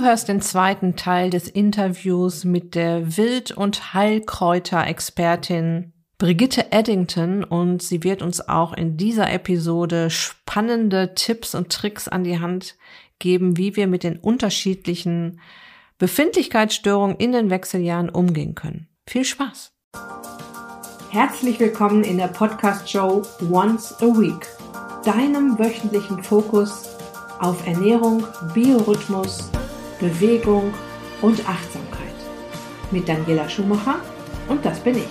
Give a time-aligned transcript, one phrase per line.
[0.00, 7.82] Du hörst den zweiten Teil des Interviews mit der Wild- und Heilkräuter-Expertin Brigitte Eddington und
[7.82, 12.78] sie wird uns auch in dieser Episode spannende Tipps und Tricks an die Hand
[13.18, 15.38] geben, wie wir mit den unterschiedlichen
[15.98, 18.88] Befindlichkeitsstörungen in den Wechseljahren umgehen können.
[19.06, 19.74] Viel Spaß!
[21.10, 23.20] Herzlich willkommen in der Podcast-Show
[23.52, 24.46] Once a Week,
[25.04, 26.88] deinem wöchentlichen Fokus
[27.38, 28.24] auf Ernährung,
[28.54, 29.50] Biorhythmus,
[30.00, 30.72] Bewegung
[31.20, 32.08] und Achtsamkeit.
[32.90, 33.96] Mit Daniela Schumacher
[34.48, 35.08] und das bin ich.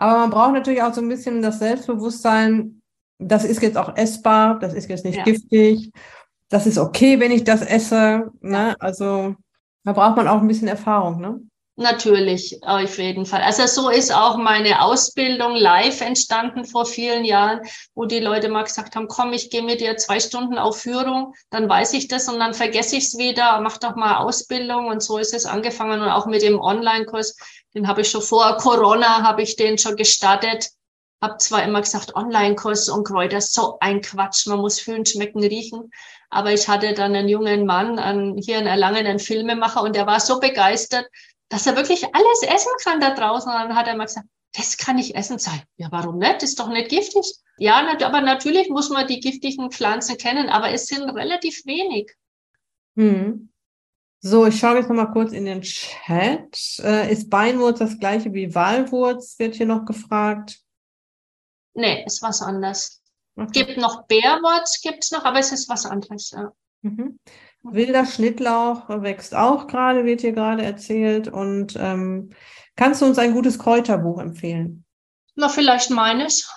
[0.00, 2.82] Aber man braucht natürlich auch so ein bisschen das Selbstbewusstsein,
[3.18, 5.24] das ist jetzt auch essbar, das ist jetzt nicht ja.
[5.24, 5.90] giftig,
[6.48, 8.30] das ist okay, wenn ich das esse.
[8.40, 8.74] Ne?
[8.80, 9.36] Also
[9.84, 11.40] da braucht man auch ein bisschen Erfahrung, ne?
[11.80, 13.40] Natürlich, auf jeden Fall.
[13.40, 17.60] Also so ist auch meine Ausbildung live entstanden vor vielen Jahren,
[17.94, 21.34] wo die Leute mal gesagt haben, komm, ich gehe mit dir zwei Stunden auf Führung,
[21.50, 25.04] dann weiß ich das und dann vergesse ich es wieder, mach doch mal Ausbildung und
[25.04, 27.36] so ist es angefangen und auch mit dem Online-Kurs,
[27.76, 30.70] den habe ich schon vor Corona, habe ich den schon gestartet,
[31.20, 35.90] habe zwar immer gesagt, Online-Kurs und Kräuter, so ein Quatsch, man muss fühlen, schmecken, riechen,
[36.30, 40.06] aber ich hatte dann einen jungen Mann, einen, hier in Erlangen, einen Filmemacher und der
[40.06, 41.06] war so begeistert,
[41.48, 43.50] dass er wirklich alles essen kann da draußen.
[43.50, 45.62] Und dann hat er mal gesagt, das kann nicht essen sein.
[45.76, 46.42] Ja, warum nicht?
[46.42, 47.24] Ist doch nicht giftig.
[47.58, 52.12] Ja, aber natürlich muss man die giftigen Pflanzen kennen, aber es sind relativ wenig.
[52.96, 53.50] Hm.
[54.20, 56.80] So, ich schaue jetzt nochmal kurz in den Chat.
[56.80, 59.38] Äh, ist Beinwurz das gleiche wie Walwurz?
[59.38, 60.60] Wird hier noch gefragt.
[61.74, 63.02] Nee, ist was anderes.
[63.36, 63.64] Okay.
[63.64, 66.32] Gibt noch Bärwurz, gibt's noch, aber es ist was anderes.
[66.32, 66.52] Ja.
[66.82, 67.18] Mhm.
[67.62, 71.28] Wilder Schnittlauch wächst auch gerade, wird hier gerade erzählt.
[71.28, 72.30] Und ähm,
[72.76, 74.84] kannst du uns ein gutes Kräuterbuch empfehlen?
[75.34, 76.50] Na, vielleicht meines.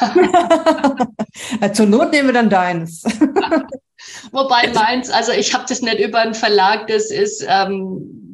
[1.72, 3.02] Zur Not nehmen wir dann deines.
[4.30, 8.27] Wobei meins, also ich habe das nicht über einen Verlag, das ist ähm,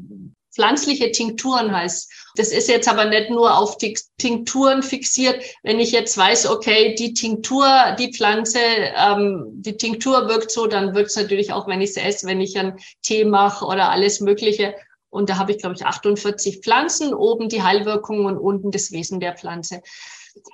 [0.55, 2.11] pflanzliche Tinkturen heißt.
[2.37, 3.77] Das ist jetzt aber nicht nur auf
[4.19, 5.43] Tinkturen fixiert.
[5.63, 7.67] Wenn ich jetzt weiß, okay, die Tinktur,
[7.99, 11.97] die Pflanze, ähm, die Tinktur wirkt so, dann wirkt es natürlich auch, wenn ich es
[11.97, 14.75] esse, wenn ich einen Tee mache oder alles Mögliche.
[15.11, 19.21] Und da habe ich, glaube ich, 48 Pflanzen, oben die Heilwirkung und unten das Wesen
[19.21, 19.81] der Pflanze.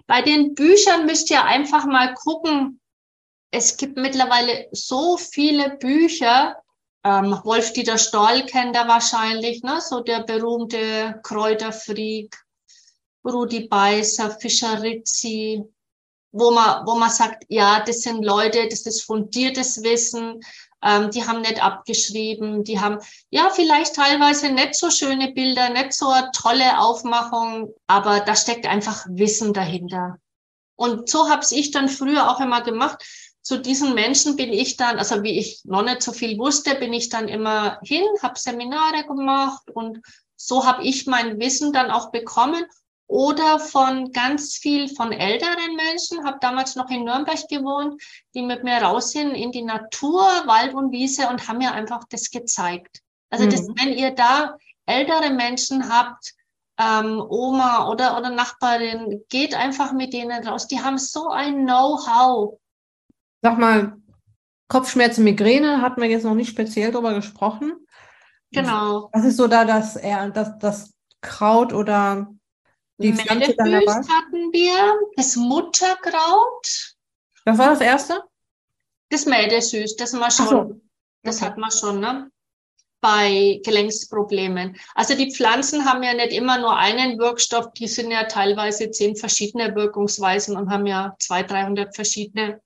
[0.07, 2.81] Bei den Büchern müsst ihr einfach mal gucken.
[3.51, 6.57] Es gibt mittlerweile so viele Bücher,
[7.05, 9.81] ähm, Wolf-Dieter Stoll kennt er wahrscheinlich, ne?
[9.81, 12.37] so der berühmte Kräuterfreak,
[13.25, 15.63] Rudi Beißer, Fischer Rizzi,
[16.33, 20.41] wo man, wo man sagt, ja, das sind Leute, das ist fundiertes Wissen,
[20.83, 22.99] ähm, die haben nicht abgeschrieben, die haben
[23.31, 28.67] ja vielleicht teilweise nicht so schöne Bilder, nicht so eine tolle Aufmachung, aber da steckt
[28.67, 30.17] einfach Wissen dahinter.
[30.77, 33.05] Und so habe ich dann früher auch immer gemacht
[33.51, 36.93] zu diesen Menschen bin ich dann, also wie ich noch nicht so viel wusste, bin
[36.93, 40.01] ich dann immer hin, habe Seminare gemacht und
[40.37, 42.65] so habe ich mein Wissen dann auch bekommen
[43.09, 48.01] oder von ganz viel von älteren Menschen, habe damals noch in Nürnberg gewohnt,
[48.37, 52.05] die mit mir raus sind in die Natur, Wald und Wiese und haben mir einfach
[52.09, 53.01] das gezeigt.
[53.31, 53.51] Also mhm.
[53.51, 56.35] das, wenn ihr da ältere Menschen habt,
[56.79, 60.69] ähm, Oma oder, oder Nachbarin, geht einfach mit denen raus.
[60.69, 62.61] Die haben so ein Know-how
[63.43, 63.97] Sag mal,
[64.69, 67.73] Kopfschmerzen, Migräne hatten wir jetzt noch nicht speziell drüber gesprochen.
[68.53, 69.11] Genau.
[69.13, 72.29] Was ist so da das, das, das Kraut oder
[72.99, 73.93] die Pflanze dann dabei?
[73.93, 76.95] hatten wir, das Mutterkraut.
[77.45, 78.23] Was war das erste?
[79.09, 80.49] Das Mädesüß, das haben wir schon.
[80.49, 80.81] So.
[81.23, 81.47] Das okay.
[81.47, 82.31] hat man schon, ne?
[83.01, 84.77] Bei Gelenksproblemen.
[84.95, 89.17] Also die Pflanzen haben ja nicht immer nur einen Wirkstoff, die sind ja teilweise zehn
[89.17, 92.61] verschiedene Wirkungsweisen und haben ja zwei, dreihundert verschiedene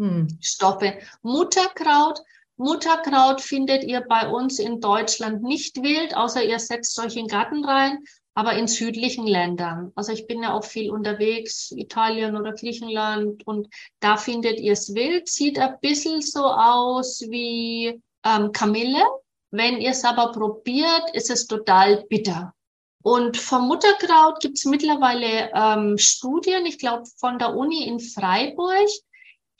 [0.00, 0.28] hm.
[0.40, 0.94] Stoffe.
[1.20, 2.20] Mutterkraut.
[2.56, 7.64] Mutterkraut findet ihr bei uns in Deutschland nicht wild, außer ihr setzt euch in Garten
[7.66, 7.98] rein,
[8.34, 9.92] aber in südlichen Ländern.
[9.94, 13.68] Also ich bin ja auch viel unterwegs, Italien oder Griechenland, und
[14.00, 15.28] da findet ihr es wild.
[15.28, 19.02] Sieht ein bisschen so aus wie ähm, Kamille.
[19.50, 22.54] Wenn ihr es aber probiert, ist es total bitter.
[23.02, 28.88] Und vom Mutterkraut gibt es mittlerweile ähm, Studien, ich glaube von der Uni in Freiburg,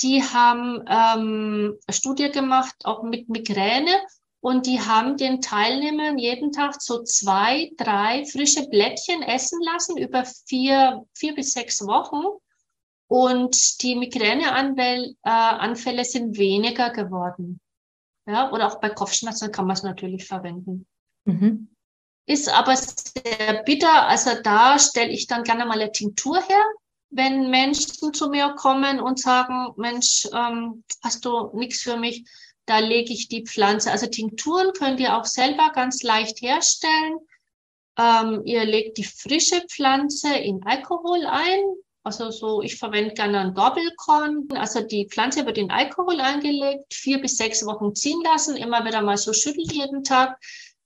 [0.03, 3.91] die haben ähm, Studie gemacht, auch mit Migräne.
[4.43, 10.25] Und die haben den Teilnehmern jeden Tag so zwei, drei frische Blättchen essen lassen über
[10.47, 12.25] vier, vier bis sechs Wochen.
[13.07, 17.61] Und die Migräneanfälle äh, sind weniger geworden.
[18.27, 20.87] Ja, oder auch bei Kopfschmerzen kann man es natürlich verwenden.
[21.25, 21.69] Mhm.
[22.27, 24.07] Ist aber sehr bitter.
[24.07, 26.65] Also da stelle ich dann gerne mal eine Tinktur her,
[27.11, 32.25] wenn Menschen zu mir kommen und sagen, Mensch, ähm, hast du nichts für mich?
[32.67, 33.91] Da lege ich die Pflanze.
[33.91, 37.19] Also Tinkturen könnt ihr auch selber ganz leicht herstellen.
[37.99, 41.61] Ähm, ihr legt die frische Pflanze in Alkohol ein.
[42.03, 44.49] Also so, ich verwende gerne ein Doppelkorn.
[44.55, 49.03] Also die Pflanze wird in Alkohol eingelegt, vier bis sechs Wochen ziehen lassen, immer wieder
[49.03, 50.39] mal so schütteln jeden Tag,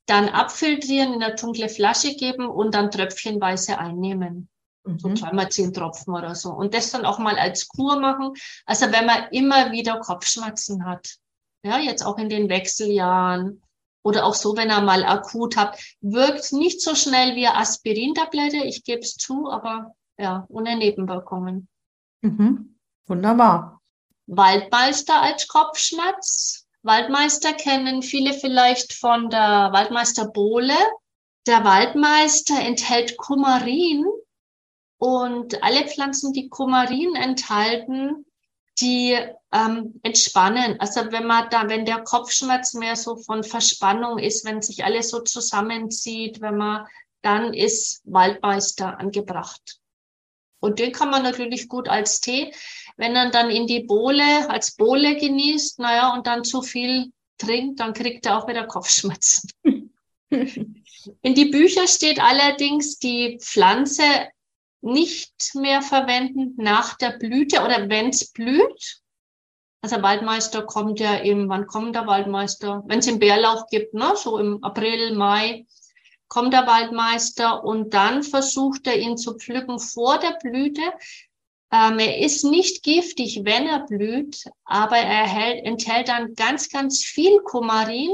[0.07, 4.49] dann abfiltrieren, in eine dunkle Flasche geben und dann tröpfchenweise einnehmen.
[4.85, 4.99] Mhm.
[4.99, 6.51] So zweimal zehn Tropfen oder so.
[6.51, 8.33] Und das dann auch mal als Kur machen.
[8.67, 11.17] Also wenn man immer wieder Kopfschmerzen hat,
[11.65, 13.63] ja, jetzt auch in den Wechseljahren
[14.03, 18.85] oder auch so, wenn er mal akut hat, wirkt nicht so schnell wie Aspirintablette, ich
[18.85, 21.69] gebe es zu, aber ja, ohne Nebenwirkungen.
[22.21, 22.77] Mhm.
[23.07, 23.81] Wunderbar.
[24.27, 26.67] Waldmeister als Kopfschmerz.
[26.83, 30.77] Waldmeister kennen viele vielleicht von der Waldmeister Bohle.
[31.47, 34.05] Der Waldmeister enthält Kumarin
[34.99, 38.25] und alle Pflanzen, die Kumarin enthalten,
[38.81, 39.17] die
[39.53, 40.81] ähm, entspannen.
[40.81, 45.11] Also wenn man da, wenn der Kopfschmerz mehr so von Verspannung ist, wenn sich alles
[45.11, 46.87] so zusammenzieht, wenn man,
[47.23, 49.79] dann ist Waldmeister angebracht.
[50.61, 52.53] Und den kann man natürlich gut als Tee,
[52.97, 57.81] wenn man dann in die Bohle, als Bohle genießt, naja, und dann zu viel trinkt,
[57.81, 59.51] dann kriegt er auch wieder Kopfschmerzen.
[60.31, 64.03] in die Bücher steht allerdings die Pflanze
[64.85, 69.01] nicht mehr verwenden nach der Blüte oder wenn es blüht.
[69.83, 72.83] Also Waldmeister kommt ja im, wann kommt der Waldmeister?
[72.87, 74.13] Wenn es im Bärlauch gibt, ne?
[74.17, 75.67] so im April, Mai
[76.29, 80.83] kommt der Waldmeister und dann versucht er ihn zu pflücken vor der Blüte.
[81.71, 87.05] Ähm, er ist nicht giftig, wenn er blüht, aber er hält, enthält dann ganz, ganz
[87.05, 88.11] viel Kumarin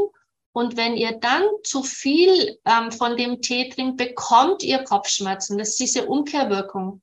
[0.52, 5.58] und wenn ihr dann zu viel ähm, von dem Tee trinkt, bekommt ihr Kopfschmerzen.
[5.58, 7.00] Das ist diese Umkehrwirkung.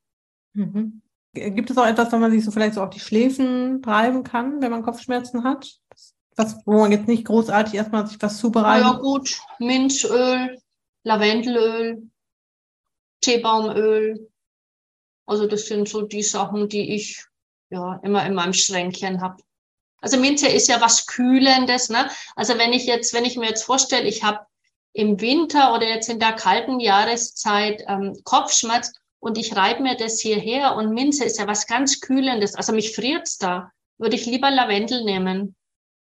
[0.54, 1.02] Mhm.
[1.34, 4.62] Gibt es auch etwas, wenn man sich so vielleicht so auf die Schläfen treiben kann,
[4.62, 5.80] wenn man Kopfschmerzen hat?
[6.36, 8.86] Was, wo man jetzt nicht großartig erstmal sich was zubereitet?
[8.86, 10.60] Ja gut, Minzöl,
[11.04, 12.10] Lavendelöl,
[13.22, 14.30] Teebaumöl.
[15.26, 17.24] Also das sind so die Sachen, die ich
[17.70, 19.42] ja immer in meinem Schränkchen habe.
[20.02, 21.90] Also Minze ist ja was Kühlendes.
[21.90, 22.10] Ne?
[22.36, 24.40] Also wenn ich jetzt, wenn ich mir jetzt vorstelle, ich habe
[24.94, 30.20] im Winter oder jetzt in der kalten Jahreszeit ähm, Kopfschmerz und ich reibe mir das
[30.20, 32.56] hierher und Minze ist ja was ganz Kühlendes.
[32.56, 33.72] Also mich friert's da.
[33.98, 35.56] Würde ich lieber Lavendel nehmen.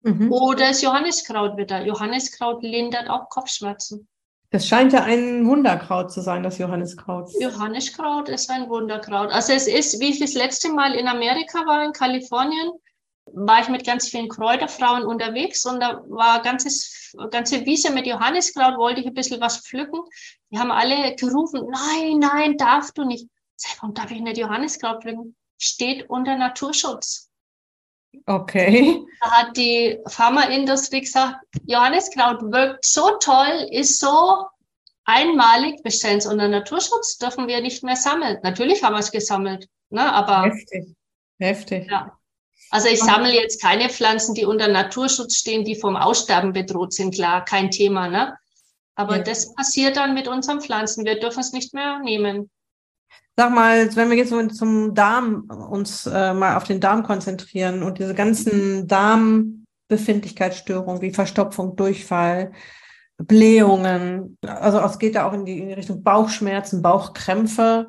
[0.03, 0.33] Mhm.
[0.33, 1.85] Oder das Johanniskraut wieder.
[1.85, 4.09] Johanniskraut lindert auch Kopfschmerzen.
[4.51, 7.31] Das scheint ja ein Wunderkraut zu sein, das Johanniskraut.
[7.41, 9.33] Johanniskraut ist ein Wunderkraut.
[9.33, 12.71] Also es ist, wie ich das letzte Mal in Amerika war, in Kalifornien,
[13.33, 18.77] war ich mit ganz vielen Kräuterfrauen unterwegs und da war ganzes, ganze Wiese mit Johanniskraut,
[18.77, 20.01] wollte ich ein bisschen was pflücken.
[20.51, 23.29] Die haben alle gerufen, nein, nein, darf du nicht.
[23.57, 25.35] Sag, warum darf ich nicht Johanniskraut pflücken?
[25.59, 27.31] Steht unter Naturschutz.
[28.27, 29.05] Okay.
[29.21, 34.47] Da hat die Pharmaindustrie gesagt, Johanniskraut wirkt so toll, ist so
[35.05, 38.39] einmalig, wir stellen es unter Naturschutz, dürfen wir nicht mehr sammeln.
[38.43, 40.45] Natürlich haben wir es gesammelt, ne, aber.
[40.45, 40.95] Heftig.
[41.39, 41.91] Heftig.
[41.91, 42.17] Ja.
[42.71, 47.15] Also ich sammle jetzt keine Pflanzen, die unter Naturschutz stehen, die vom Aussterben bedroht sind,
[47.15, 48.37] klar, kein Thema, ne?
[48.97, 49.23] Aber ja.
[49.23, 51.05] das passiert dann mit unseren Pflanzen.
[51.05, 52.49] Wir dürfen es nicht mehr nehmen.
[53.37, 57.99] Sag mal, wenn wir jetzt zum Darm uns äh, mal auf den Darm konzentrieren und
[57.99, 62.53] diese ganzen Darmbefindlichkeitsstörungen wie Verstopfung, Durchfall,
[63.19, 67.89] Blähungen, also es geht da auch in die, in die Richtung Bauchschmerzen, Bauchkrämpfe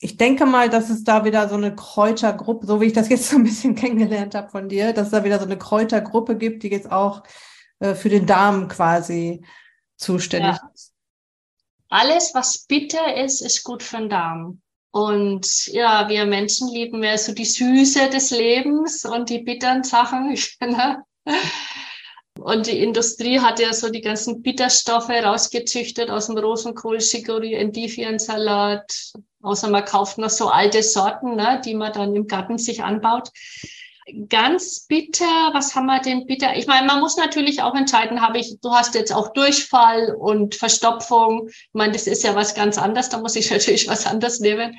[0.00, 3.28] ich denke mal, dass es da wieder so eine Kräutergruppe, so wie ich das jetzt
[3.28, 6.62] so ein bisschen kennengelernt habe von dir, dass es da wieder so eine Kräutergruppe gibt,
[6.62, 7.22] die jetzt auch
[7.80, 9.44] äh, für den Darm quasi
[9.96, 10.70] zuständig ja.
[10.74, 10.92] ist.
[11.88, 14.60] Alles, was bitter ist, ist gut für den Darm.
[14.90, 20.36] Und ja, wir Menschen lieben mehr so die Süße des Lebens und die bitteren Sachen.
[22.38, 29.12] Und die Industrie hat ja so die ganzen Bitterstoffe rausgezüchtet aus dem Rosenkohl, Chicorée, Endiviensalat.
[29.44, 33.30] Außer man kauft noch so alte Sorten, ne, die man dann im Garten sich anbaut.
[34.28, 36.56] Ganz bitter, was haben wir denn bitter?
[36.56, 40.54] Ich meine, man muss natürlich auch entscheiden, habe ich, du hast jetzt auch Durchfall und
[40.54, 41.48] Verstopfung.
[41.48, 44.78] Ich meine, das ist ja was ganz anderes, da muss ich natürlich was anderes nehmen.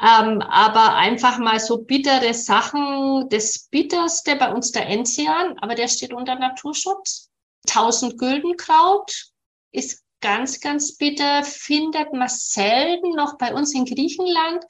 [0.00, 3.28] Ähm, aber einfach mal so bittere Sachen.
[3.28, 7.28] Das bitterste bei uns der Enzian, aber der steht unter Naturschutz.
[7.66, 9.30] Tausend Güldenkraut
[9.72, 14.64] ist ganz, ganz bitter, findet man selten noch bei uns in Griechenland.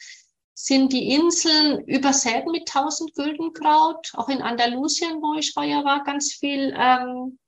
[0.55, 4.13] sind die Inseln übersät mit tausend Güldenkraut.
[4.15, 6.75] Auch in Andalusien, wo ich heuer war, ganz viel.
[6.77, 7.39] Ähm,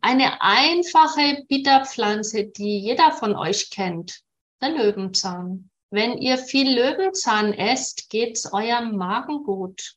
[0.00, 4.20] eine einfache Bitterpflanze, die jeder von euch kennt,
[4.60, 5.70] der Löwenzahn.
[5.90, 9.94] Wenn ihr viel Löwenzahn esst, geht's eurem Magen gut.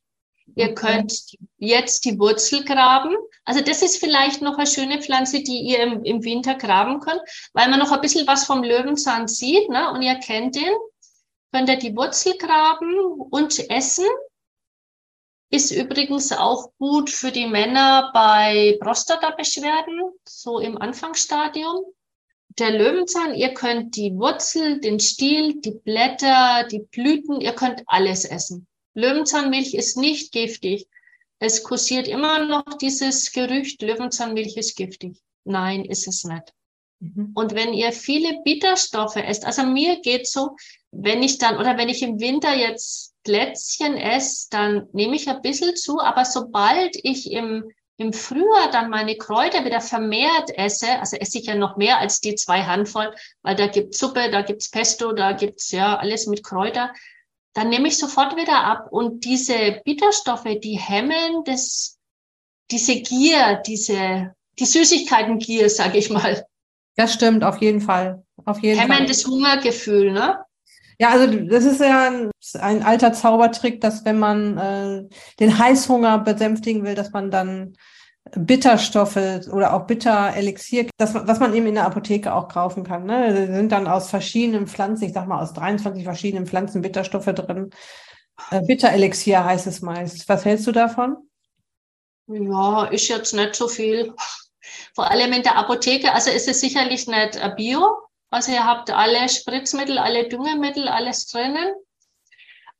[0.54, 1.12] Ihr könnt
[1.58, 3.14] jetzt die Wurzel graben.
[3.44, 7.20] Also das ist vielleicht noch eine schöne Pflanze, die ihr im, im Winter graben könnt,
[7.52, 9.90] weil man noch ein bisschen was vom Löwenzahn sieht ne?
[9.92, 10.74] und ihr kennt den.
[11.52, 12.94] Könnt ihr die Wurzel graben
[13.30, 14.04] und essen.
[15.50, 21.84] Ist übrigens auch gut für die Männer bei Prostata-Beschwerden, so im Anfangsstadium.
[22.58, 28.26] Der Löwenzahn, ihr könnt die Wurzel, den Stiel, die Blätter, die Blüten, ihr könnt alles
[28.26, 28.66] essen.
[28.94, 30.88] Löwenzahnmilch ist nicht giftig.
[31.38, 35.16] Es kursiert immer noch dieses Gerücht, Löwenzahnmilch ist giftig.
[35.44, 36.52] Nein, ist es nicht.
[37.00, 37.32] Mhm.
[37.34, 40.56] Und wenn ihr viele Bitterstoffe esst, also mir geht so,
[40.90, 45.42] wenn ich dann, oder wenn ich im Winter jetzt Plätzchen esse, dann nehme ich ein
[45.42, 51.16] bisschen zu, aber sobald ich im, im Frühjahr dann meine Kräuter wieder vermehrt esse, also
[51.16, 54.70] esse ich ja noch mehr als die zwei Handvoll, weil da gibt's Suppe, da gibt's
[54.70, 56.92] Pesto, da gibt's ja alles mit Kräuter,
[57.58, 58.86] dann nehme ich sofort wieder ab.
[58.90, 61.98] Und diese Bitterstoffe, die hemmen das,
[62.70, 66.46] diese Gier, diese, die Süßigkeiten-Gier, sag ich mal.
[66.94, 68.22] Das stimmt, auf jeden Fall.
[68.44, 69.06] Auf jeden hemmen Fall.
[69.06, 70.38] das Hungergefühl, ne?
[71.00, 75.08] Ja, also das ist ja ein, ein alter Zaubertrick, dass wenn man äh,
[75.40, 77.76] den Heißhunger besänftigen will, dass man dann
[78.36, 79.16] Bitterstoffe
[79.52, 83.04] oder auch Bitterelixier, das, was man eben in der Apotheke auch kaufen kann.
[83.04, 83.46] Ne?
[83.46, 87.70] Die sind dann aus verschiedenen Pflanzen, ich sag mal aus 23 verschiedenen Pflanzen Bitterstoffe drin.
[88.50, 90.28] Äh, Bitterelixier heißt es meist.
[90.28, 91.16] Was hältst du davon?
[92.26, 94.12] Ja, ist jetzt nicht so viel.
[94.94, 97.96] Vor allem in der Apotheke, also ist es sicherlich nicht äh, Bio.
[98.30, 101.72] Also ihr habt alle Spritzmittel, alle Düngemittel, alles drinnen.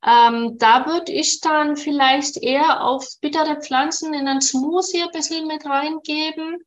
[0.05, 5.45] Ähm, da würde ich dann vielleicht eher auf bittere Pflanzen in einen Smoothie ein bisschen
[5.47, 6.63] mit reingeben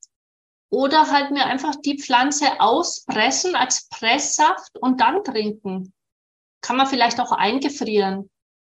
[0.70, 5.92] oder halt mir einfach die Pflanze auspressen als Presssaft und dann trinken.
[6.60, 8.30] Kann man vielleicht auch eingefrieren.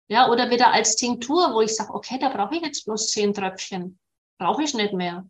[0.08, 3.32] Ja, oder wieder als Tinktur, wo ich sage, okay, da brauche ich jetzt bloß zehn
[3.32, 3.98] Tröpfchen.
[4.38, 5.26] Brauche ich nicht mehr.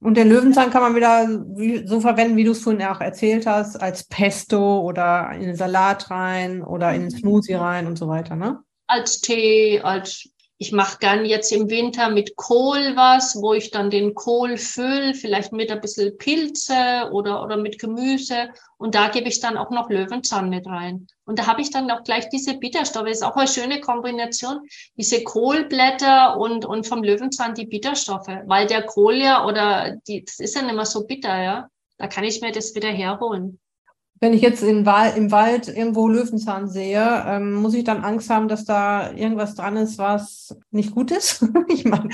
[0.00, 1.26] Und den Löwenzahn kann man wieder
[1.86, 6.10] so verwenden, wie du es vorhin auch erzählt hast, als Pesto oder in den Salat
[6.10, 7.18] rein oder in den mhm.
[7.18, 8.58] Smoothie rein und so weiter, ne?
[8.86, 13.90] Als Tee, als ich mache gern jetzt im Winter mit Kohl was, wo ich dann
[13.90, 18.50] den Kohl fülle, vielleicht mit ein bisschen Pilze oder, oder mit Gemüse.
[18.84, 21.06] Und da gebe ich dann auch noch Löwenzahn mit rein.
[21.24, 23.06] Und da habe ich dann auch gleich diese Bitterstoffe.
[23.06, 24.60] Das ist auch eine schöne Kombination.
[24.98, 28.28] Diese Kohlblätter und, und vom Löwenzahn die Bitterstoffe.
[28.44, 31.68] Weil der Kohl ja oder die, das ist ja nicht mehr so bitter, ja.
[31.96, 33.58] Da kann ich mir das wieder herholen.
[34.24, 38.64] Wenn ich jetzt im Wald irgendwo Löwenzahn sehe, ähm, muss ich dann Angst haben, dass
[38.64, 41.44] da irgendwas dran ist, was nicht gut ist?
[41.68, 42.08] ich meine,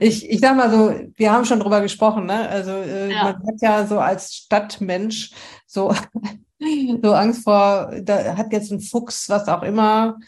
[0.00, 2.48] ich, ich sag mal so, wir haben schon drüber gesprochen, ne?
[2.48, 3.22] Also äh, ja.
[3.22, 5.30] man hat ja so als Stadtmensch
[5.64, 5.94] so,
[7.02, 10.18] so Angst vor, da hat jetzt ein Fuchs, was auch immer.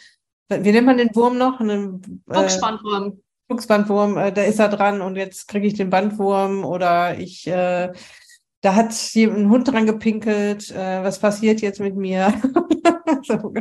[0.48, 1.58] Wie nennt man den Wurm noch?
[1.58, 3.20] Einen, äh, Fuchsbandwurm.
[3.50, 7.92] Fuchsbandwurm, äh, da ist er dran und jetzt kriege ich den Bandwurm oder ich äh,
[8.60, 12.32] da hat ein Hund dran gepinkelt, äh, was passiert jetzt mit mir?
[13.22, 13.52] so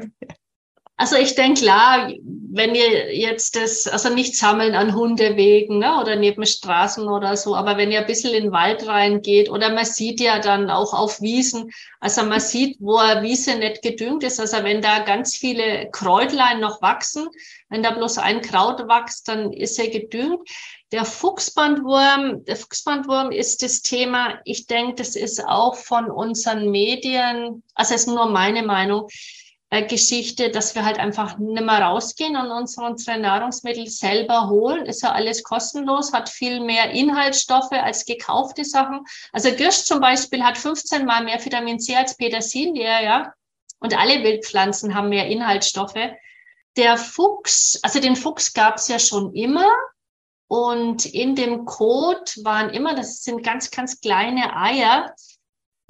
[0.99, 2.11] Also ich denke klar,
[2.51, 7.55] wenn ihr jetzt das, also nicht sammeln an Hundewegen ne, oder neben Straßen oder so,
[7.55, 10.93] aber wenn ihr ein bisschen in den Wald reingeht oder man sieht ja dann auch
[10.93, 15.37] auf Wiesen, also man sieht, wo eine Wiese nicht gedüngt ist, also wenn da ganz
[15.37, 17.29] viele Kräutlein noch wachsen,
[17.69, 20.49] wenn da bloß ein Kraut wächst, dann ist er gedüngt.
[20.91, 24.41] Der Fuchsbandwurm, der Fuchsbandwurm ist das Thema.
[24.43, 29.07] Ich denke, das ist auch von unseren Medien, also es ist nur meine Meinung,
[29.71, 34.87] Geschichte, dass wir halt einfach nicht mehr rausgehen und uns unsere Nahrungsmittel selber holen.
[34.87, 39.05] Ist ja alles kostenlos, hat viel mehr Inhaltsstoffe als gekaufte Sachen.
[39.31, 43.31] Also Girsch zum Beispiel hat 15 mal mehr Vitamin C als Petersilie, ja.
[43.79, 46.09] Und alle Wildpflanzen haben mehr Inhaltsstoffe.
[46.75, 49.69] Der Fuchs, also den Fuchs gab es ja schon immer.
[50.47, 55.13] Und in dem Kot waren immer, das sind ganz, ganz kleine Eier.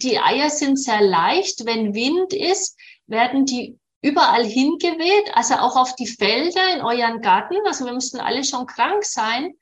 [0.01, 1.65] Die Eier sind sehr leicht.
[1.65, 2.77] Wenn Wind ist,
[3.09, 7.55] werden die überall hingeweht, also auch auf die Felder in euren Garten.
[7.65, 9.53] Also wir müssten alle schon krank sein.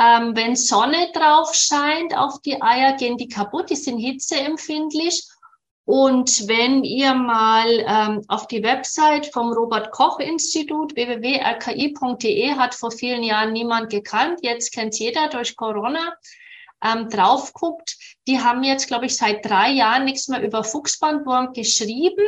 [0.00, 5.28] Ähm, wenn Sonne drauf scheint auf die Eier, gehen die kaputt, die sind hitzeempfindlich.
[5.84, 12.92] Und wenn ihr mal ähm, auf die Website vom Robert Koch Institut www.rki.de hat vor
[12.92, 16.14] vielen Jahren niemand gekannt, jetzt kennt jeder durch Corona,
[16.82, 21.52] ähm, drauf guckt, die haben jetzt, glaube ich, seit drei Jahren nichts mehr über Fuchsbandwurm
[21.52, 22.24] geschrieben.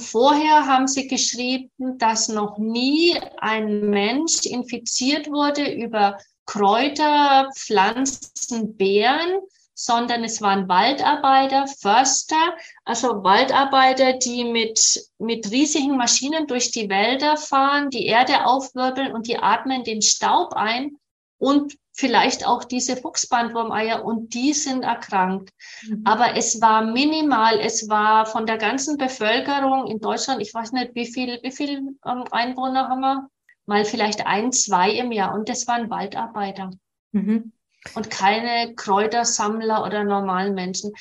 [0.00, 9.40] Vorher haben sie geschrieben, dass noch nie ein Mensch infiziert wurde über Kräuter, Pflanzen, Beeren,
[9.74, 17.36] sondern es waren Waldarbeiter, Förster, also Waldarbeiter, die mit, mit riesigen Maschinen durch die Wälder
[17.36, 20.96] fahren, die Erde aufwirbeln und die atmen den Staub ein
[21.38, 25.50] und vielleicht auch diese Fuchsbandwurmeier und die sind erkrankt.
[25.86, 26.02] Mhm.
[26.04, 27.60] Aber es war minimal.
[27.60, 31.96] Es war von der ganzen Bevölkerung in Deutschland, ich weiß nicht, wie viel, wie viel
[32.04, 33.28] ähm, Einwohner haben wir?
[33.66, 35.34] Mal vielleicht ein, zwei im Jahr.
[35.34, 36.70] Und das waren Waldarbeiter.
[37.12, 37.52] Mhm.
[37.94, 40.92] Und keine Kräutersammler oder normalen Menschen.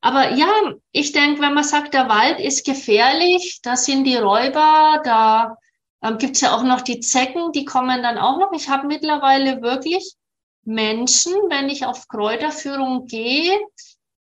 [0.00, 0.48] Aber ja,
[0.92, 5.56] ich denke, wenn man sagt, der Wald ist gefährlich, da sind die Räuber, da
[6.02, 8.52] ähm, gibt es ja auch noch die Zecken, die kommen dann auch noch.
[8.52, 10.14] Ich habe mittlerweile wirklich
[10.64, 13.58] Menschen, wenn ich auf Kräuterführung gehe,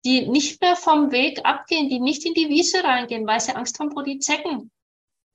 [0.06, 3.80] die nicht mehr vom Weg abgehen, die nicht in die Wiese reingehen, weil sie Angst
[3.80, 4.72] haben vor die Zecken.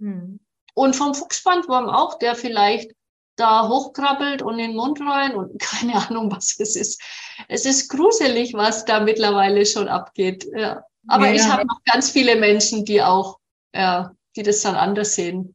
[0.00, 0.40] Hm.
[0.74, 2.90] Und vom Fuchsbandwurm auch, der vielleicht
[3.36, 7.02] da hochkrabbelt und in den Mund rein und keine Ahnung, was es ist.
[7.48, 10.46] Es ist gruselig, was da mittlerweile schon abgeht.
[10.56, 10.84] Ja.
[11.06, 13.38] Aber ja, ich habe noch ganz viele Menschen, die auch,
[13.74, 15.54] ja, die das dann anders sehen.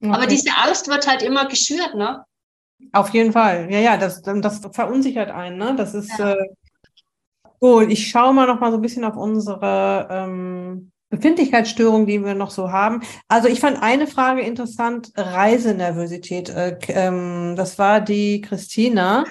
[0.00, 0.12] Okay.
[0.12, 2.24] Aber diese Angst wird halt immer geschürt, ne?
[2.92, 3.70] Auf jeden Fall.
[3.70, 5.74] Ja, ja, das, das verunsichert einen, ne?
[5.76, 6.34] Das ist ja.
[6.34, 6.48] äh,
[7.60, 7.90] gut.
[7.90, 12.50] Ich schaue mal noch mal so ein bisschen auf unsere ähm, Befindlichkeitsstörungen, die wir noch
[12.50, 13.02] so haben.
[13.28, 16.50] Also ich fand eine Frage interessant, Reisenervosität.
[16.50, 19.24] Äh, ähm, das war die Christina.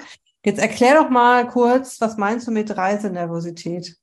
[0.44, 3.98] Jetzt erklär doch mal kurz, was meinst du mit Reisenervosität?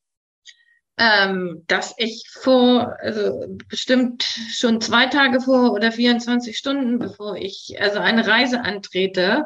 [0.97, 7.77] Ähm, dass ich vor, also bestimmt schon zwei Tage vor oder 24 Stunden, bevor ich
[7.81, 9.45] also eine Reise antrete,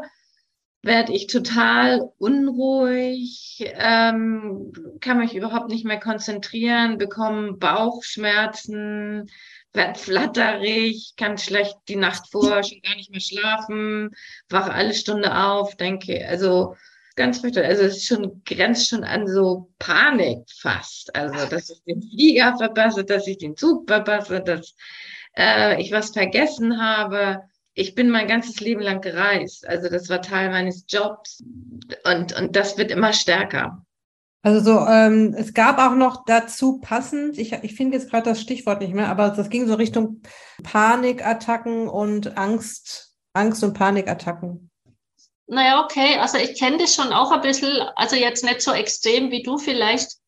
[0.82, 9.28] werde ich total unruhig, ähm, kann mich überhaupt nicht mehr konzentrieren, bekomme Bauchschmerzen,
[9.72, 14.10] werde flatterig, kann schlecht die Nacht vor schon gar nicht mehr schlafen,
[14.48, 16.76] wache alle Stunde auf, denke, also
[17.18, 17.68] ganz fürchterlich.
[17.68, 21.14] Also es ist schon, grenzt schon an so Panik fast.
[21.14, 24.74] Also, dass ich den Flieger verpasse, dass ich den Zug verpasse, dass
[25.36, 27.42] äh, ich was vergessen habe.
[27.74, 29.68] Ich bin mein ganzes Leben lang gereist.
[29.68, 31.44] Also das war Teil meines Jobs.
[32.04, 33.84] Und, und das wird immer stärker.
[34.42, 38.40] Also so, ähm, es gab auch noch dazu passend, ich, ich finde jetzt gerade das
[38.40, 40.22] Stichwort nicht mehr, aber das ging so Richtung
[40.62, 44.70] Panikattacken und Angst, Angst und Panikattacken.
[45.48, 46.18] Naja, okay.
[46.18, 49.56] Also ich kenne das schon auch ein bisschen, also jetzt nicht so extrem wie du
[49.58, 50.18] vielleicht.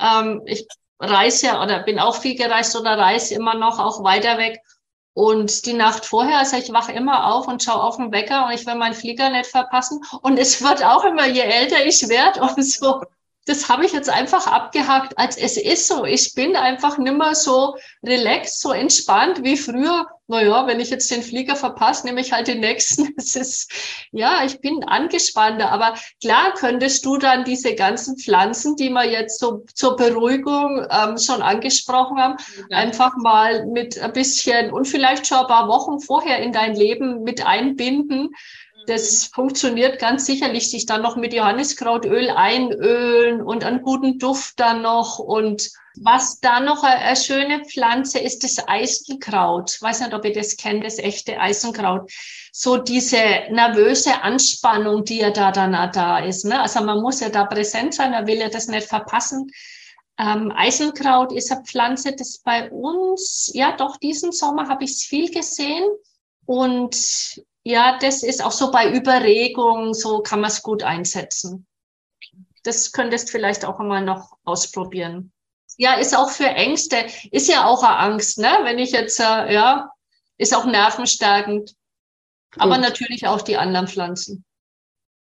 [0.00, 0.66] Ähm, ich
[0.98, 4.60] reise ja oder bin auch viel gereist oder reise immer noch auch weiter weg.
[5.12, 8.52] Und die Nacht vorher, also ich wache immer auf und schaue auf den Wecker und
[8.52, 10.02] ich will meinen Flieger nicht verpassen.
[10.22, 13.02] Und es wird auch immer, je älter ich werde, umso
[13.46, 16.04] das habe ich jetzt einfach abgehakt, als es ist so.
[16.04, 17.74] Ich bin einfach nimmer so
[18.04, 20.06] relaxed, so entspannt wie früher.
[20.26, 23.08] Naja, wenn ich jetzt den Flieger verpasse, nehme ich halt den nächsten.
[23.16, 23.72] Es ist,
[24.12, 25.72] ja, ich bin angespannter.
[25.72, 31.18] Aber klar könntest du dann diese ganzen Pflanzen, die wir jetzt so zur Beruhigung ähm,
[31.18, 32.36] schon angesprochen haben,
[32.68, 32.76] ja.
[32.76, 37.22] einfach mal mit ein bisschen und vielleicht schon ein paar Wochen vorher in dein Leben
[37.22, 38.30] mit einbinden
[38.90, 44.82] das funktioniert ganz sicherlich, sich dann noch mit Johanniskrautöl einölen und einen guten Duft dann
[44.82, 45.18] noch.
[45.18, 49.74] Und was da noch eine, eine schöne Pflanze ist, das Eisenkraut.
[49.74, 52.10] Ich weiß nicht, ob ihr das kennt, das echte Eisenkraut.
[52.52, 53.16] So diese
[53.50, 56.44] nervöse Anspannung, die ja da dann da ist.
[56.44, 56.60] Ne?
[56.60, 59.50] Also man muss ja da präsent sein, man will ja das nicht verpassen.
[60.18, 65.02] Ähm, Eisenkraut ist eine Pflanze, das bei uns, ja doch, diesen Sommer habe ich es
[65.04, 65.84] viel gesehen.
[66.44, 71.66] Und ja, das ist auch so bei Überregung, so kann man es gut einsetzen.
[72.62, 75.32] Das könntest vielleicht auch einmal noch ausprobieren.
[75.78, 78.50] Ja, ist auch für Ängste, ist ja auch eine Angst, ne?
[78.64, 79.90] Wenn ich jetzt, äh, ja,
[80.36, 81.74] ist auch nervenstärkend.
[82.56, 82.84] Aber Gut.
[82.84, 84.44] natürlich auch die anderen Pflanzen.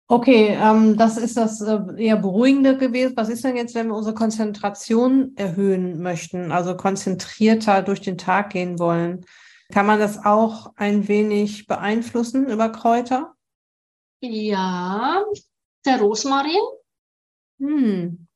[0.08, 3.16] Okay, ähm, das ist das äh, eher beruhigende gewesen.
[3.16, 8.50] Was ist denn jetzt, wenn wir unsere Konzentration erhöhen möchten, also konzentrierter durch den Tag
[8.50, 9.24] gehen wollen?
[9.72, 13.34] Kann man das auch ein wenig beeinflussen über Kräuter?
[14.20, 15.24] Ja,
[15.84, 16.60] der Rosmarin.
[17.58, 18.26] Hm.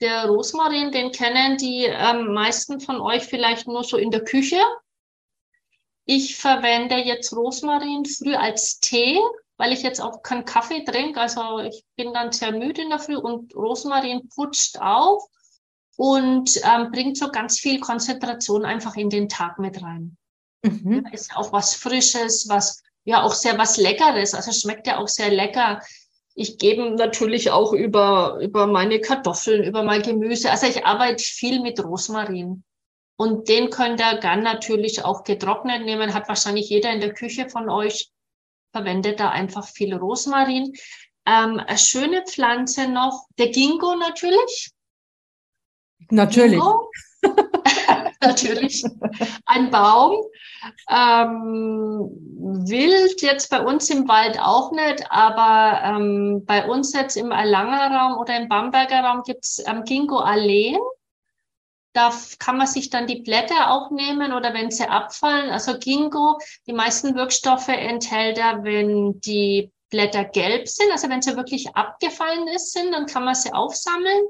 [0.00, 4.60] Der Rosmarin, den kennen die ähm, meisten von euch vielleicht nur so in der Küche.
[6.04, 9.18] Ich verwende jetzt Rosmarin früh als Tee,
[9.56, 11.20] weil ich jetzt auch keinen Kaffee trinke.
[11.20, 15.24] Also ich bin dann sehr müde in der Früh und Rosmarin putscht auf
[15.96, 20.16] und ähm, bringt so ganz viel Konzentration einfach in den Tag mit rein.
[20.62, 21.04] Mhm.
[21.04, 24.34] Ja, ist auch was Frisches, was ja auch sehr was Leckeres.
[24.34, 25.80] Also schmeckt ja auch sehr lecker.
[26.34, 30.50] Ich gebe natürlich auch über, über meine Kartoffeln, über mein Gemüse.
[30.50, 32.64] Also ich arbeite viel mit Rosmarin.
[33.16, 36.14] Und den könnt ihr gern natürlich auch getrocknet nehmen.
[36.14, 38.10] Hat wahrscheinlich jeder in der Küche von euch.
[38.72, 40.72] Verwendet da einfach viel Rosmarin.
[41.26, 44.70] Ähm, eine schöne Pflanze noch, der Ginkgo natürlich.
[46.10, 46.52] Natürlich.
[46.52, 46.90] Ginkgo.
[48.26, 48.84] natürlich.
[49.46, 50.22] Ein Baum.
[50.88, 52.08] Ähm,
[52.68, 57.90] wild jetzt bei uns im Wald auch nicht, aber ähm, bei uns jetzt im Erlanger
[57.90, 60.78] Raum oder im Bamberger Raum gibt's ähm, Ginkgo-Alleen.
[61.94, 65.50] Da kann man sich dann die Blätter auch nehmen oder wenn sie abfallen.
[65.50, 71.36] Also Ginkgo, die meisten Wirkstoffe enthält er, wenn die Blätter gelb sind, also wenn sie
[71.36, 74.24] wirklich abgefallen ist, sind, dann kann man sie aufsammeln.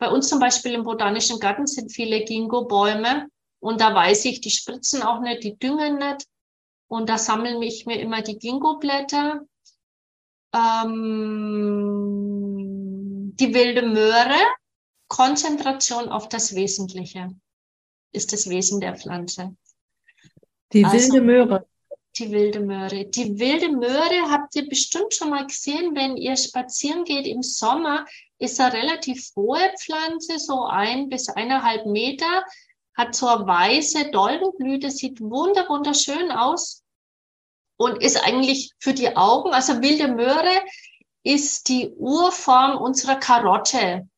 [0.00, 3.28] Bei uns zum Beispiel im Botanischen Garten sind viele Ginkgo-Bäume
[3.60, 6.26] und da weiß ich, die spritzen auch nicht, die düngen nicht.
[6.88, 9.42] Und da sammeln ich mir immer die Ginkgo-Blätter.
[10.54, 10.96] Ähm,
[13.38, 14.38] die wilde Möhre,
[15.06, 17.28] Konzentration auf das Wesentliche,
[18.12, 19.54] ist das Wesen der Pflanze.
[20.72, 21.66] Die also, wilde Möhre.
[22.16, 23.04] Die wilde Möhre.
[23.04, 28.06] Die wilde Möhre habt ihr bestimmt schon mal gesehen, wenn ihr spazieren geht im Sommer,
[28.40, 32.44] ist eine relativ hohe Pflanze, so ein bis eineinhalb Meter
[32.96, 36.82] hat so eine weiße Doldenblüte, sieht wunder, wunderschön aus
[37.76, 40.62] und ist eigentlich für die Augen, also wilde Möhre
[41.22, 44.08] ist die Urform unserer Karotte.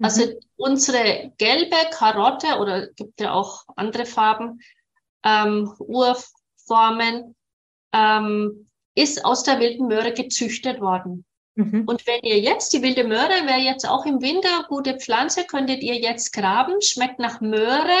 [0.00, 0.38] Also mhm.
[0.56, 4.60] unsere gelbe Karotte oder gibt ja auch andere Farben,
[5.24, 7.34] ähm, Urformen,
[7.92, 11.25] ähm, ist aus der wilden Möhre gezüchtet worden.
[11.56, 11.84] Mhm.
[11.86, 15.82] Und wenn ihr jetzt, die wilde Möhre wäre jetzt auch im Winter gute Pflanze, könntet
[15.82, 17.98] ihr jetzt graben, schmeckt nach Möhre,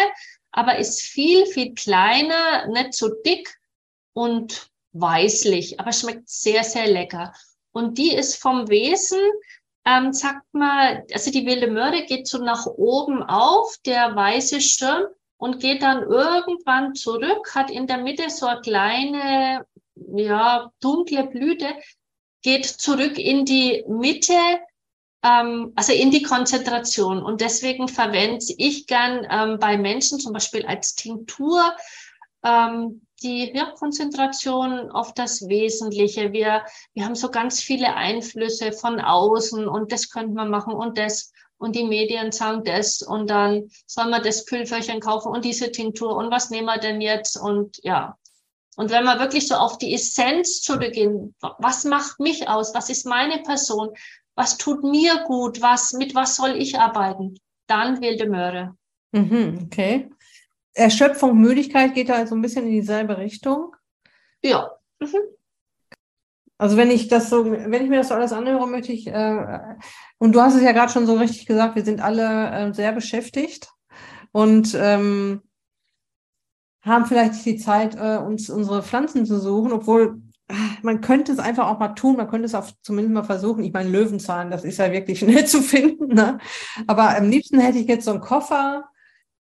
[0.52, 3.52] aber ist viel, viel kleiner, nicht so dick
[4.12, 7.32] und weißlich, aber schmeckt sehr, sehr lecker.
[7.72, 9.20] Und die ist vom Wesen,
[9.84, 15.06] ähm, sagt mal, also die wilde Möhre geht so nach oben auf, der weiße Schirm,
[15.38, 21.74] und geht dann irgendwann zurück, hat in der Mitte so eine kleine, ja, dunkle Blüte,
[22.46, 24.38] geht zurück in die Mitte,
[25.24, 27.20] ähm, also in die Konzentration.
[27.20, 31.60] Und deswegen verwende ich gern ähm, bei Menschen zum Beispiel als Tinktur
[32.44, 36.32] ähm, die Wirkkonzentration auf das Wesentliche.
[36.32, 40.98] Wir, wir haben so ganz viele Einflüsse von außen und das könnte man machen und
[40.98, 45.72] das und die Medien sagen das und dann soll man das Pülverchen kaufen und diese
[45.72, 48.16] Tinktur und was nehmen wir denn jetzt und ja,
[48.76, 52.74] und wenn wir wirklich so auf die Essenz zurückgehen, was macht mich aus?
[52.74, 53.88] Was ist meine Person?
[54.34, 55.62] Was tut mir gut?
[55.62, 57.38] Was, mit was soll ich arbeiten?
[57.66, 58.76] Dann wilde Möhre.
[59.12, 60.10] Mhm, okay.
[60.74, 63.74] Erschöpfung, Müdigkeit geht da also ein bisschen in dieselbe Richtung.
[64.42, 64.70] Ja.
[65.00, 65.22] Mhm.
[66.58, 69.58] Also wenn ich das so, wenn ich mir das so alles anhöre, möchte ich, äh,
[70.18, 72.92] und du hast es ja gerade schon so richtig gesagt, wir sind alle äh, sehr
[72.92, 73.70] beschäftigt.
[74.32, 75.42] Und ähm,
[76.86, 81.38] haben vielleicht die Zeit, äh, uns unsere Pflanzen zu suchen, obwohl ah, man könnte es
[81.38, 83.64] einfach auch mal tun, man könnte es auch zumindest mal versuchen.
[83.64, 86.14] Ich meine, Löwenzahn, das ist ja wirklich schnell zu finden.
[86.14, 86.38] Ne?
[86.86, 88.88] Aber am liebsten hätte ich jetzt so einen Koffer,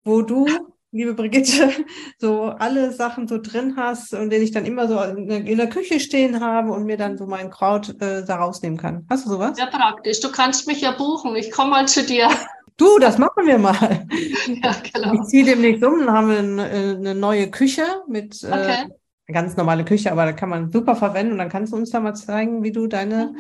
[0.05, 0.47] wo du,
[0.92, 1.70] liebe Brigitte,
[2.18, 5.99] so alle Sachen so drin hast und den ich dann immer so in der, Küche
[5.99, 9.07] stehen habe und mir dann so mein Kraut äh, da rausnehmen kann.
[9.11, 9.59] Hast du sowas?
[9.59, 10.20] Ja, praktisch.
[10.20, 11.35] Du kannst mich ja buchen.
[11.35, 12.29] Ich komme mal zu dir.
[12.77, 14.07] Du, das machen wir mal.
[14.47, 15.15] Ja, genau.
[15.15, 18.85] Ich ziehe demnächst um, dann haben wir eine, eine neue Küche mit äh, okay.
[19.27, 21.91] äh, ganz normale Küche, aber da kann man super verwenden und dann kannst du uns
[21.91, 23.37] da mal zeigen, wie du deine mhm.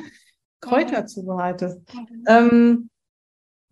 [0.60, 1.78] Kräuter zubereitest.
[1.92, 2.24] Mhm.
[2.26, 2.90] Ähm,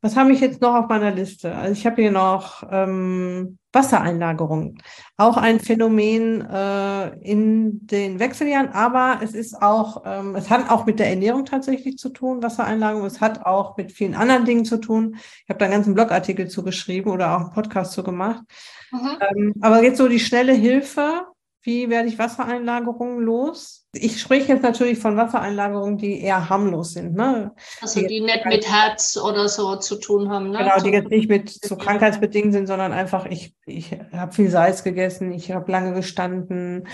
[0.02, 1.54] was habe ich jetzt noch auf meiner Liste?
[1.54, 4.78] Also ich habe hier noch ähm, Wassereinlagerung.
[5.16, 10.84] Auch ein Phänomen äh, in den Wechseljahren, aber es ist auch, ähm, es hat auch
[10.84, 13.06] mit der Ernährung tatsächlich zu tun, Wassereinlagerung.
[13.06, 15.14] Es hat auch mit vielen anderen Dingen zu tun.
[15.14, 18.42] Ich habe da einen ganzen Blogartikel zu geschrieben oder auch einen Podcast zu gemacht.
[18.90, 19.18] Mhm.
[19.20, 21.26] Ähm, aber jetzt so die schnelle Hilfe
[21.62, 23.81] wie werde ich Wassereinlagerungen los?
[23.94, 27.14] Ich spreche jetzt natürlich von Wassereinlagerungen, die eher harmlos sind.
[27.14, 27.54] Ne?
[27.80, 30.50] Also die, die nicht mit Herz oder so zu tun haben.
[30.50, 30.58] Ne?
[30.58, 34.82] Genau, die jetzt nicht mit so krankheitsbedingt sind, sondern einfach, ich, ich habe viel Salz
[34.82, 36.88] gegessen, ich habe lange gestanden,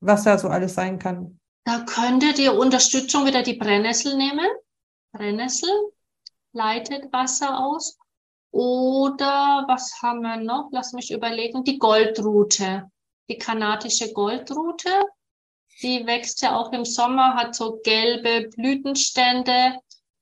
[0.00, 1.38] was da so alles sein kann.
[1.64, 4.46] Da könntet ihr Unterstützung wieder die Brennnessel nehmen.
[5.12, 5.70] Brennnessel
[6.52, 7.96] leitet Wasser aus.
[8.50, 10.68] Oder was haben wir noch?
[10.72, 11.64] Lass mich überlegen.
[11.64, 12.90] Die Goldrute
[13.28, 14.90] die kanadische Goldrute.
[15.82, 19.78] Die wächst ja auch im Sommer, hat so gelbe Blütenstände.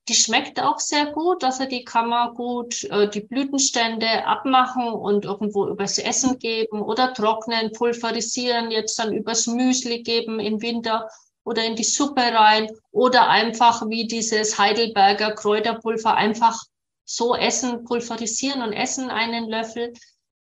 [0.09, 5.23] Die schmeckt auch sehr gut, also die kann man gut äh, die Blütenstände abmachen und
[5.23, 11.07] irgendwo übers Essen geben oder trocknen, pulverisieren, jetzt dann übers Müsli geben im Winter
[11.45, 16.61] oder in die Suppe rein oder einfach wie dieses Heidelberger Kräuterpulver einfach
[17.05, 19.93] so essen, pulverisieren und essen einen Löffel.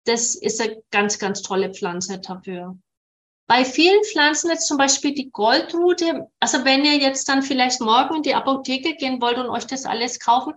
[0.05, 2.77] Das ist eine ganz, ganz tolle Pflanze dafür.
[3.47, 8.17] Bei vielen Pflanzen jetzt zum Beispiel die Goldrute, also wenn ihr jetzt dann vielleicht morgen
[8.17, 10.55] in die Apotheke gehen wollt und euch das alles kaufen,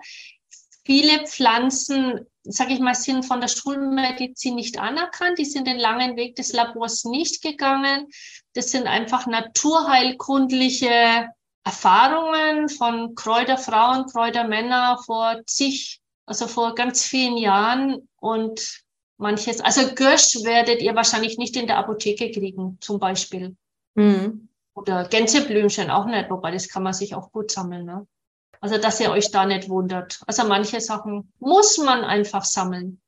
[0.86, 5.38] viele Pflanzen, sage ich mal, sind von der Schulmedizin nicht anerkannt.
[5.38, 8.08] Die sind den langen Weg des Labors nicht gegangen.
[8.54, 11.28] Das sind einfach naturheilkundliche
[11.66, 18.87] Erfahrungen von Kräuterfrauen, Kräutermänner vor zig, also vor ganz vielen Jahren und
[19.18, 23.56] manches, also Gösch werdet ihr wahrscheinlich nicht in der Apotheke kriegen, zum Beispiel.
[23.96, 24.50] Mhm.
[24.74, 27.86] Oder Gänseblümchen auch nicht, wobei das kann man sich auch gut sammeln.
[27.86, 28.08] Ne?
[28.62, 30.22] Also, dass ihr euch da nicht wundert.
[30.28, 33.02] Also manche Sachen muss man einfach sammeln.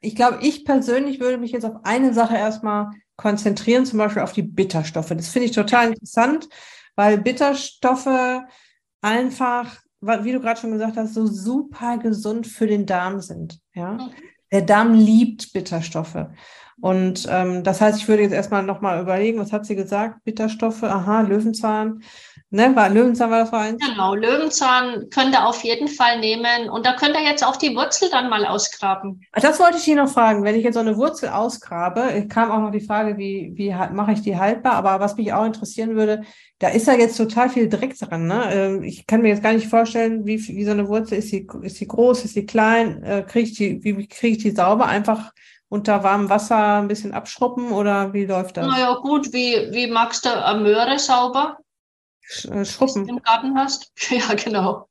[0.00, 4.34] Ich glaube, ich persönlich würde mich jetzt auf eine Sache erstmal konzentrieren, zum Beispiel auf
[4.34, 5.08] die Bitterstoffe.
[5.08, 6.48] Das finde ich total interessant,
[6.96, 8.42] weil Bitterstoffe
[9.00, 13.58] einfach, wie du gerade schon gesagt hast, so super gesund für den Darm sind.
[13.74, 14.12] Ja, mhm.
[14.52, 16.26] Der Darm liebt Bitterstoffe.
[16.80, 20.24] Und ähm, das heißt, ich würde jetzt erstmal nochmal überlegen, was hat sie gesagt?
[20.24, 22.02] Bitterstoffe, aha, Löwenzahn.
[22.50, 23.84] Ne, war Löwenzahn war das war eins?
[23.84, 26.70] Genau, Löwenzahn könnt ihr auf jeden Fall nehmen.
[26.70, 29.20] Und da könnt ihr jetzt auch die Wurzel dann mal ausgraben.
[29.32, 30.44] Das wollte ich hier noch fragen.
[30.44, 34.12] Wenn ich jetzt so eine Wurzel ausgrabe, kam auch noch die Frage, wie, wie mache
[34.12, 34.74] ich die haltbar?
[34.74, 36.22] Aber was mich auch interessieren würde,
[36.60, 38.28] da ist ja jetzt total viel Dreck dran.
[38.28, 38.48] Ne?
[38.52, 41.48] Ähm, ich kann mir jetzt gar nicht vorstellen, wie, wie so eine Wurzel, ist sie,
[41.62, 44.86] ist sie groß, ist sie klein, äh, kriege ich die, wie kriege ich die sauber?
[44.86, 45.32] Einfach
[45.68, 48.66] unter warmem Wasser ein bisschen abschruppen oder wie läuft das?
[48.66, 51.58] Naja, gut, wie, wie magst du eine Möhre sauber?
[52.50, 53.08] Äh, schrubben.
[53.08, 53.92] Im Garten hast?
[54.10, 54.88] Ja, genau.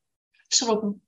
[0.50, 1.02] Schrubben.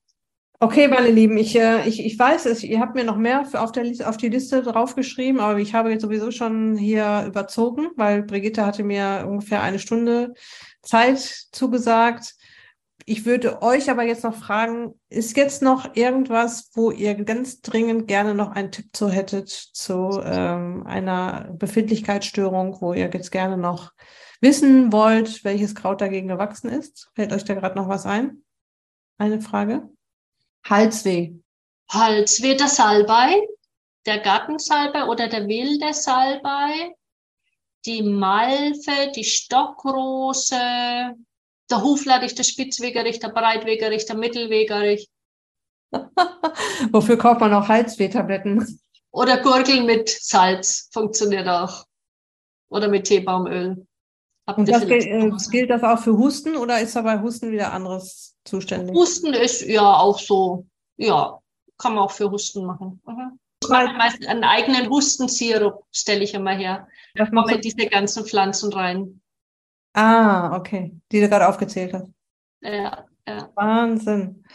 [0.60, 3.72] Okay, meine Lieben, ich, äh, ich, ich weiß es, ihr habt mir noch mehr auf,
[3.72, 8.66] der, auf die Liste draufgeschrieben, aber ich habe jetzt sowieso schon hier überzogen, weil Brigitte
[8.66, 10.34] hatte mir ungefähr eine Stunde
[10.82, 11.20] Zeit
[11.52, 12.34] zugesagt.
[13.06, 18.08] Ich würde euch aber jetzt noch fragen, ist jetzt noch irgendwas, wo ihr ganz dringend
[18.08, 23.92] gerne noch einen Tipp zu hättet zu ähm, einer Befindlichkeitsstörung, wo ihr jetzt gerne noch
[24.42, 27.10] wissen wollt, welches Kraut dagegen gewachsen ist?
[27.16, 28.44] Fällt euch da gerade noch was ein?
[29.18, 29.90] Eine Frage?
[30.64, 31.34] Halsweh.
[31.90, 33.42] Halsweh, der Salbei,
[34.06, 36.94] der Gartensalbei oder der wilde Salbei,
[37.86, 41.16] die Malve, die Stockrose,
[41.70, 45.10] der Huflerich, der Spitzwegerich, der Breitwegerich, der Mittelwegerich.
[46.92, 48.80] Wofür kauft man auch Halswehtabletten?
[49.12, 51.86] Oder Gurgeln mit Salz funktioniert auch.
[52.70, 53.87] Oder mit Teebaumöl.
[54.56, 57.74] Und das gilt, äh, gilt das auch für Husten oder ist da bei Husten wieder
[57.74, 58.96] anderes zuständig?
[58.96, 61.40] Husten ist ja auch so, ja,
[61.78, 63.02] kann man auch für Husten machen.
[63.06, 63.40] Mhm.
[63.62, 66.88] Ich mache meistens einen eigenen Hustensirup, stelle ich immer her.
[67.16, 69.22] Das mache so diese ganzen Pflanzen rein.
[69.94, 70.96] Ah, okay.
[71.12, 72.08] Die du gerade aufgezählt hast.
[72.62, 73.50] Ja, ja.
[73.56, 74.46] Wahnsinn.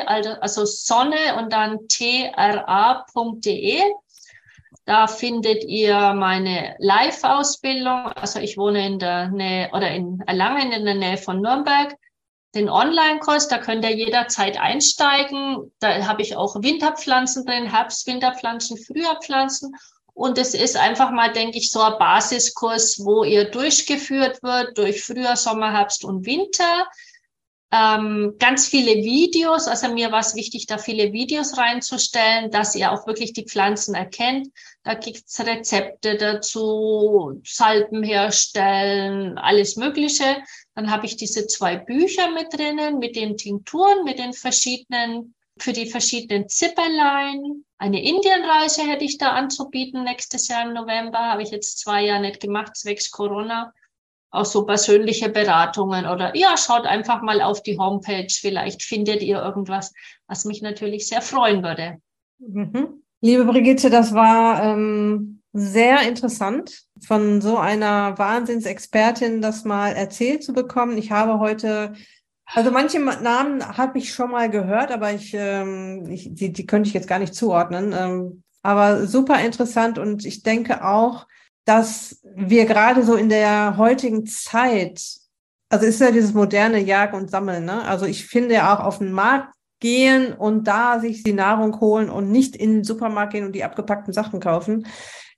[0.41, 3.81] also Sonne und dann tra.de.
[4.85, 8.07] Da findet ihr meine Live-Ausbildung.
[8.17, 11.97] Also ich wohne in der Nähe oder in Erlangen in der Nähe von Nürnberg
[12.55, 15.73] den Online-Kurs, da könnt ihr jederzeit einsteigen.
[15.81, 19.75] Da habe ich auch Winterpflanzen drin, Herbst, Winterpflanzen, Frühjahrpflanzen.
[20.15, 25.03] Und es ist einfach mal, denke ich, so ein Basiskurs, wo ihr durchgeführt wird durch
[25.03, 26.87] Frühjahr, Sommer, Herbst und Winter.
[27.73, 29.67] Ähm, ganz viele Videos.
[29.67, 33.95] Also mir war es wichtig, da viele Videos reinzustellen, dass ihr auch wirklich die Pflanzen
[33.95, 34.49] erkennt.
[34.83, 40.43] Da gibt's Rezepte dazu, Salben herstellen, alles Mögliche.
[40.75, 45.73] Dann habe ich diese zwei Bücher mit drinnen, mit den Tinkturen, mit den verschiedenen, für
[45.73, 47.65] die verschiedenen Zipperlein.
[47.79, 51.21] Eine Indienreise hätte ich da anzubieten nächstes Jahr im November.
[51.21, 53.73] Habe ich jetzt zwei Jahre nicht gemacht, zwecks Corona
[54.33, 58.29] auch so persönliche Beratungen oder ja, schaut einfach mal auf die Homepage.
[58.31, 59.93] Vielleicht findet ihr irgendwas,
[60.27, 61.99] was mich natürlich sehr freuen würde.
[62.39, 63.03] Mhm.
[63.21, 70.55] Liebe Brigitte, das war ähm, sehr interessant, von so einer Wahnsinnsexpertin das mal erzählt zu
[70.55, 70.97] bekommen.
[70.97, 71.93] Ich habe heute,
[72.47, 76.89] also manche Namen habe ich schon mal gehört, aber ich, ähm, ich die, die könnte
[76.89, 77.95] ich jetzt gar nicht zuordnen.
[77.97, 81.27] Ähm, aber super interessant und ich denke auch,
[81.65, 85.03] dass wir gerade so in der heutigen Zeit,
[85.69, 87.85] also ist ja dieses moderne Jagen und Sammeln, ne?
[87.85, 92.09] Also ich finde ja auch auf den Markt gehen und da sich die Nahrung holen
[92.09, 94.87] und nicht in den Supermarkt gehen und die abgepackten Sachen kaufen,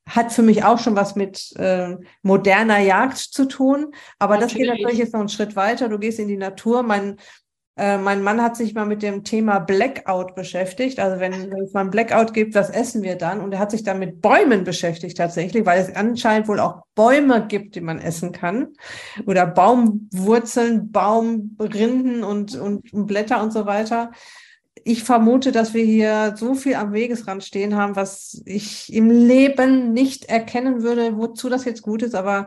[0.07, 3.95] hat für mich auch schon was mit äh, moderner Jagd zu tun.
[4.19, 4.53] Aber natürlich.
[4.53, 5.89] das geht natürlich jetzt noch einen Schritt weiter.
[5.89, 6.83] Du gehst in die Natur.
[6.83, 7.17] Mein
[7.77, 11.01] äh, mein Mann hat sich mal mit dem Thema Blackout beschäftigt.
[11.01, 13.41] Also wenn, wenn es mal ein Blackout gibt, was essen wir dann?
[13.41, 17.47] Und er hat sich dann mit Bäumen beschäftigt tatsächlich, weil es anscheinend wohl auch Bäume
[17.49, 18.69] gibt, die man essen kann.
[19.27, 24.13] Oder Baumwurzeln, Baumrinden und, und Blätter und so weiter.
[24.85, 29.93] Ich vermute, dass wir hier so viel am Wegesrand stehen haben, was ich im Leben
[29.93, 32.15] nicht erkennen würde, wozu das jetzt gut ist.
[32.15, 32.47] Aber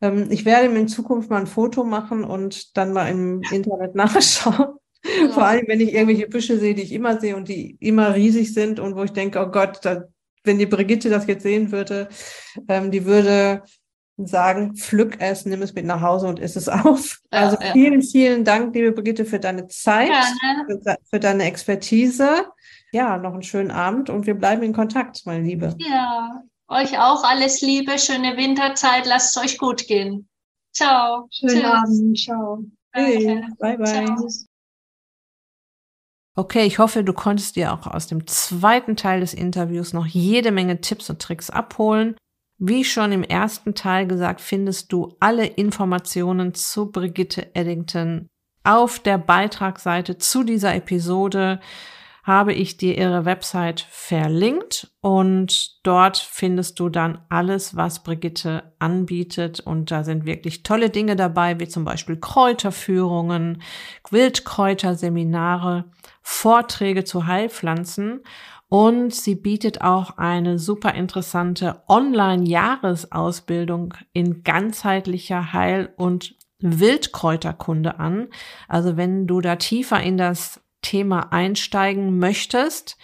[0.00, 4.76] ich werde mir in Zukunft mal ein Foto machen und dann mal im Internet nachschauen.
[5.04, 5.28] Ja.
[5.30, 8.52] Vor allem, wenn ich irgendwelche Büsche sehe, die ich immer sehe und die immer riesig
[8.52, 10.04] sind und wo ich denke, oh Gott, da,
[10.44, 12.08] wenn die Brigitte das jetzt sehen würde,
[12.68, 13.62] ähm, die würde
[14.16, 17.20] sagen, pflück es, nimm es mit nach Hause und iss es auf.
[17.32, 18.08] Ja, also vielen, ja.
[18.10, 20.10] vielen Dank, liebe Brigitte, für deine Zeit,
[20.66, 22.46] für, für, deine Expertise.
[22.90, 25.74] Ja, noch einen schönen Abend und wir bleiben in Kontakt, meine Liebe.
[25.78, 30.28] Ja, euch auch alles Liebe, schöne Winterzeit, lasst es euch gut gehen.
[30.72, 31.28] Ciao.
[31.30, 31.64] Schönen Tschüss.
[31.64, 32.64] Abend, ciao.
[32.92, 33.86] Hey, bye bye.
[33.86, 34.28] Ciao.
[36.36, 40.52] Okay, ich hoffe, du konntest dir auch aus dem zweiten Teil des Interviews noch jede
[40.52, 42.16] Menge Tipps und Tricks abholen.
[42.58, 48.28] Wie schon im ersten Teil gesagt, findest du alle Informationen zu Brigitte Eddington
[48.62, 51.60] auf der Beitragsseite zu dieser Episode
[52.28, 59.58] habe ich dir ihre Website verlinkt und dort findest du dann alles, was Brigitte anbietet
[59.58, 63.62] und da sind wirklich tolle Dinge dabei, wie zum Beispiel Kräuterführungen,
[64.10, 65.86] Wildkräuterseminare,
[66.22, 68.20] Vorträge zu Heilpflanzen
[68.68, 78.28] und sie bietet auch eine super interessante Online-Jahresausbildung in ganzheitlicher Heil- und Wildkräuterkunde an.
[78.68, 82.96] Also wenn du da tiefer in das Thema einsteigen möchtest,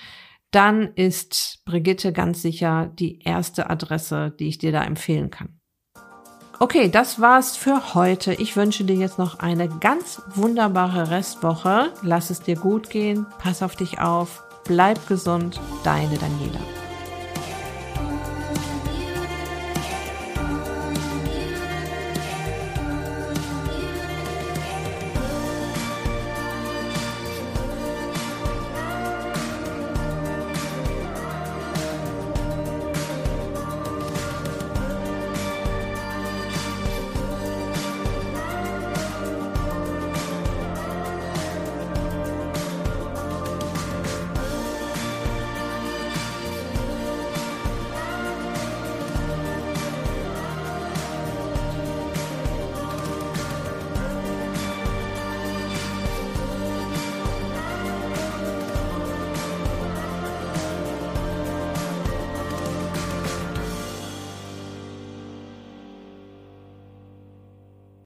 [0.51, 5.61] dann ist Brigitte ganz sicher die erste Adresse, die ich dir da empfehlen kann.
[6.61, 8.33] Okay, das war's für heute.
[8.33, 11.93] Ich wünsche dir jetzt noch eine ganz wunderbare Restwoche.
[12.03, 16.84] Lass es dir gut gehen, pass auf dich auf, bleib gesund, deine Daniela.